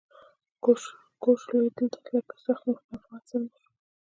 [1.23, 3.69] کوروش لوی دلته له سخت مقاومت سره مخ شو